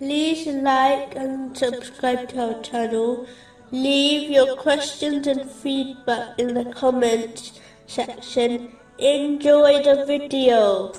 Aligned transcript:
like 0.00 1.14
and 1.16 1.56
subscribe 1.56 2.28
to 2.30 2.54
our 2.54 2.62
channel. 2.62 3.26
Leave 3.70 4.30
your 4.30 4.56
questions 4.56 5.26
and 5.26 5.50
feedback 5.50 6.38
in 6.38 6.54
the 6.54 6.64
comments 6.72 7.60
section. 7.86 8.76
Enjoy 8.98 9.82
the 9.82 10.04
video. 10.06 10.92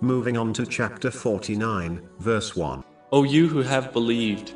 Moving 0.00 0.36
on 0.36 0.52
to 0.54 0.66
chapter 0.66 1.10
49, 1.10 2.08
verse 2.18 2.56
1. 2.56 2.84
O 3.12 3.24
you 3.24 3.48
who 3.48 3.62
have 3.62 3.92
believed, 3.92 4.54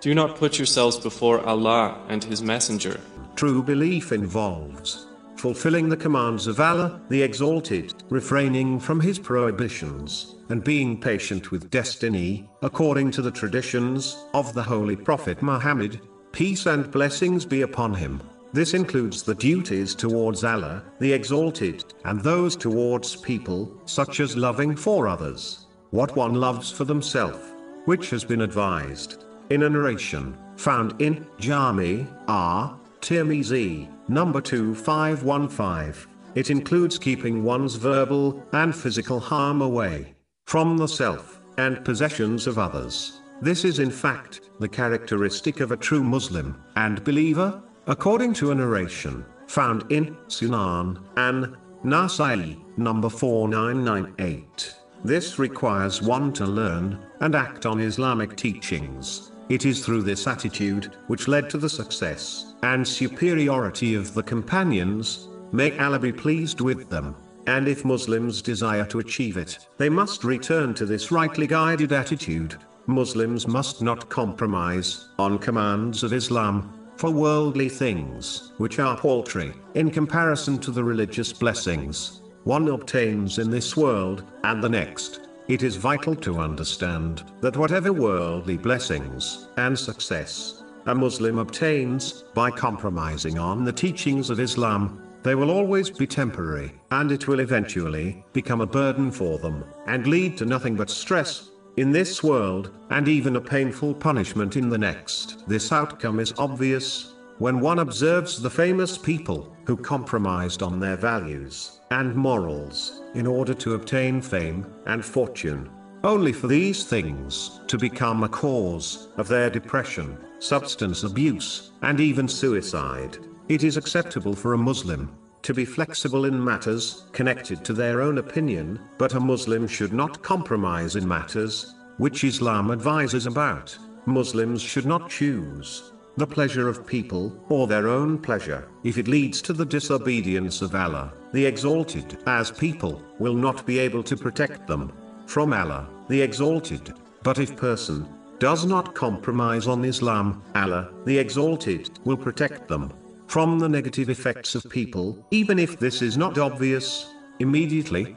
do 0.00 0.14
not 0.14 0.36
put 0.36 0.58
yourselves 0.58 0.96
before 0.96 1.40
Allah 1.46 2.04
and 2.08 2.22
His 2.22 2.42
Messenger. 2.42 3.00
True 3.34 3.62
belief 3.62 4.12
involves 4.12 5.06
fulfilling 5.42 5.88
the 5.88 5.96
commands 5.96 6.46
of 6.46 6.60
Allah, 6.60 7.00
the 7.08 7.20
Exalted, 7.20 8.04
refraining 8.10 8.78
from 8.78 9.00
His 9.00 9.18
prohibitions, 9.18 10.36
and 10.50 10.62
being 10.62 11.00
patient 11.00 11.50
with 11.50 11.68
destiny, 11.68 12.48
according 12.62 13.10
to 13.10 13.22
the 13.22 13.30
traditions 13.32 14.24
of 14.34 14.54
the 14.54 14.62
Holy 14.62 14.94
Prophet 14.94 15.42
Muhammad, 15.42 16.00
peace 16.30 16.66
and 16.66 16.88
blessings 16.92 17.44
be 17.44 17.62
upon 17.62 17.92
him. 17.92 18.22
This 18.52 18.72
includes 18.72 19.24
the 19.24 19.34
duties 19.34 19.96
towards 19.96 20.44
Allah, 20.44 20.84
the 21.00 21.12
Exalted, 21.12 21.92
and 22.04 22.20
those 22.20 22.54
towards 22.54 23.16
people, 23.16 23.76
such 23.84 24.20
as 24.20 24.36
loving 24.36 24.76
for 24.76 25.08
others, 25.08 25.66
what 25.90 26.14
one 26.14 26.34
loves 26.34 26.70
for 26.70 26.84
themselves, 26.84 27.52
which 27.86 28.10
has 28.10 28.22
been 28.22 28.42
advised 28.42 29.24
in 29.50 29.64
a 29.64 29.68
narration 29.68 30.38
found 30.56 30.94
in 31.02 31.26
Jami 31.40 32.06
R. 32.28 32.78
Tirmizi, 33.02 33.88
number 34.08 34.40
2515. 34.40 36.08
It 36.36 36.50
includes 36.50 36.98
keeping 36.98 37.42
one's 37.42 37.74
verbal 37.74 38.40
and 38.52 38.74
physical 38.74 39.18
harm 39.18 39.60
away 39.60 40.14
from 40.46 40.76
the 40.78 40.86
self 40.86 41.42
and 41.58 41.84
possessions 41.84 42.46
of 42.46 42.58
others. 42.58 43.20
This 43.40 43.64
is 43.64 43.80
in 43.80 43.90
fact 43.90 44.42
the 44.60 44.68
characteristic 44.68 45.58
of 45.58 45.72
a 45.72 45.76
true 45.76 46.04
Muslim 46.04 46.62
and 46.76 47.02
believer, 47.02 47.60
according 47.88 48.34
to 48.34 48.52
a 48.52 48.54
narration 48.54 49.24
found 49.48 49.90
in 49.90 50.14
Sunan 50.28 51.02
an 51.16 51.56
Nasai, 51.84 52.56
number 52.76 53.08
4998. 53.08 54.76
This 55.04 55.40
requires 55.40 56.00
one 56.00 56.32
to 56.34 56.46
learn 56.46 57.04
and 57.18 57.34
act 57.34 57.66
on 57.66 57.80
Islamic 57.80 58.36
teachings. 58.36 59.32
It 59.52 59.66
is 59.66 59.84
through 59.84 60.04
this 60.04 60.26
attitude 60.26 60.96
which 61.08 61.28
led 61.28 61.50
to 61.50 61.58
the 61.58 61.68
success 61.68 62.54
and 62.62 62.88
superiority 62.88 63.94
of 63.94 64.14
the 64.14 64.22
companions. 64.22 65.28
May 65.52 65.78
Allah 65.78 65.98
be 65.98 66.10
pleased 66.10 66.62
with 66.62 66.88
them. 66.88 67.14
And 67.46 67.68
if 67.68 67.84
Muslims 67.84 68.40
desire 68.40 68.86
to 68.86 69.00
achieve 69.00 69.36
it, 69.36 69.58
they 69.76 69.90
must 69.90 70.24
return 70.24 70.72
to 70.72 70.86
this 70.86 71.12
rightly 71.12 71.46
guided 71.46 71.92
attitude. 71.92 72.56
Muslims 72.86 73.46
must 73.46 73.82
not 73.82 74.08
compromise 74.08 75.10
on 75.18 75.38
commands 75.38 76.02
of 76.02 76.14
Islam 76.14 76.72
for 76.96 77.10
worldly 77.10 77.68
things, 77.68 78.52
which 78.56 78.78
are 78.78 78.96
paltry 78.96 79.52
in 79.74 79.90
comparison 79.90 80.56
to 80.60 80.70
the 80.70 80.82
religious 80.82 81.30
blessings 81.30 82.22
one 82.44 82.68
obtains 82.68 83.38
in 83.38 83.50
this 83.50 83.76
world 83.76 84.24
and 84.44 84.64
the 84.64 84.68
next. 84.68 85.28
It 85.48 85.62
is 85.62 85.76
vital 85.76 86.14
to 86.16 86.38
understand 86.38 87.24
that 87.40 87.56
whatever 87.56 87.92
worldly 87.92 88.56
blessings 88.56 89.48
and 89.56 89.76
success 89.78 90.62
a 90.86 90.94
Muslim 90.94 91.38
obtains 91.38 92.24
by 92.34 92.50
compromising 92.50 93.38
on 93.38 93.64
the 93.64 93.72
teachings 93.72 94.30
of 94.30 94.40
Islam, 94.40 95.00
they 95.22 95.36
will 95.36 95.50
always 95.50 95.90
be 95.90 96.06
temporary, 96.06 96.72
and 96.90 97.12
it 97.12 97.28
will 97.28 97.38
eventually 97.38 98.24
become 98.32 98.60
a 98.60 98.66
burden 98.66 99.10
for 99.10 99.38
them, 99.38 99.64
and 99.86 100.06
lead 100.08 100.36
to 100.38 100.44
nothing 100.44 100.74
but 100.74 100.90
stress 100.90 101.50
in 101.76 101.92
this 101.92 102.22
world, 102.22 102.70
and 102.90 103.06
even 103.06 103.36
a 103.36 103.40
painful 103.40 103.94
punishment 103.94 104.56
in 104.56 104.68
the 104.68 104.78
next. 104.78 105.48
This 105.48 105.70
outcome 105.70 106.18
is 106.18 106.34
obvious 106.36 107.11
when 107.42 107.58
one 107.58 107.80
observes 107.80 108.40
the 108.40 108.48
famous 108.48 108.96
people 108.96 109.52
who 109.66 109.76
compromised 109.76 110.62
on 110.62 110.78
their 110.78 110.94
values 110.94 111.80
and 111.90 112.14
morals 112.14 113.02
in 113.14 113.26
order 113.26 113.52
to 113.52 113.74
obtain 113.74 114.22
fame 114.22 114.64
and 114.86 115.04
fortune, 115.04 115.68
only 116.04 116.32
for 116.32 116.46
these 116.46 116.84
things 116.84 117.58
to 117.66 117.76
become 117.76 118.22
a 118.22 118.28
cause 118.28 119.08
of 119.16 119.26
their 119.26 119.50
depression, 119.50 120.16
substance 120.38 121.02
abuse, 121.02 121.72
and 121.82 121.98
even 121.98 122.28
suicide. 122.28 123.18
It 123.48 123.64
is 123.64 123.76
acceptable 123.76 124.36
for 124.36 124.52
a 124.52 124.64
Muslim 124.68 125.10
to 125.42 125.52
be 125.52 125.64
flexible 125.64 126.26
in 126.26 126.44
matters 126.44 127.06
connected 127.10 127.64
to 127.64 127.72
their 127.72 128.02
own 128.02 128.18
opinion, 128.18 128.78
but 128.98 129.14
a 129.14 129.20
Muslim 129.20 129.66
should 129.66 129.92
not 129.92 130.22
compromise 130.22 130.94
in 130.94 131.08
matters 131.08 131.74
which 131.96 132.22
Islam 132.22 132.70
advises 132.70 133.26
about. 133.26 133.76
Muslims 134.06 134.62
should 134.62 134.86
not 134.86 135.10
choose 135.10 135.91
the 136.16 136.26
pleasure 136.26 136.68
of 136.68 136.86
people 136.86 137.34
or 137.48 137.66
their 137.66 137.88
own 137.88 138.18
pleasure 138.18 138.68
if 138.84 138.98
it 138.98 139.08
leads 139.08 139.40
to 139.42 139.52
the 139.52 139.64
disobedience 139.64 140.60
of 140.60 140.74
Allah, 140.74 141.12
the 141.32 141.46
Exalted, 141.46 142.18
as 142.26 142.50
people 142.50 143.02
will 143.18 143.34
not 143.34 143.64
be 143.64 143.78
able 143.78 144.02
to 144.02 144.16
protect 144.16 144.66
them 144.66 144.92
from 145.26 145.52
Allah, 145.52 145.88
the 146.08 146.20
Exalted. 146.20 146.92
But 147.22 147.38
if 147.38 147.56
person 147.56 148.06
does 148.38 148.66
not 148.66 148.94
compromise 148.94 149.66
on 149.66 149.84
Islam, 149.84 150.42
Allah, 150.54 150.90
the 151.06 151.18
Exalted, 151.18 151.90
will 152.04 152.16
protect 152.16 152.68
them 152.68 152.92
from 153.26 153.58
the 153.58 153.68
negative 153.68 154.10
effects 154.10 154.54
of 154.54 154.68
people, 154.68 155.26
even 155.30 155.58
if 155.58 155.78
this 155.78 156.02
is 156.02 156.18
not 156.18 156.36
obvious 156.36 157.08
immediately. 157.38 158.16